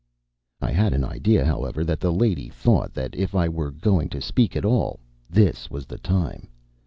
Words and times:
I 0.61 0.71
had 0.71 0.93
an 0.93 1.03
idea, 1.05 1.45
however, 1.45 1.83
that 1.83 1.99
the 1.99 2.11
lady 2.11 2.49
thought 2.49 2.91
that, 2.95 3.13
if 3.13 3.35
I 3.35 3.47
were 3.47 3.69
going 3.69 4.09
to 4.09 4.19
speak 4.19 4.55
at 4.55 4.65
all, 4.65 4.99
this 5.29 5.69
was 5.69 5.85
the 5.85 5.99
time. 5.99 6.47